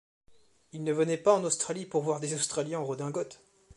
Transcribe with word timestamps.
Il 0.71 0.83
ne 0.83 0.93
venait 0.93 1.15
pas 1.15 1.35
en 1.35 1.43
Australie 1.43 1.85
pour 1.85 2.01
voir 2.01 2.19
des 2.19 2.33
Australiens 2.33 2.79
en 2.79 2.85
redingote! 2.85 3.39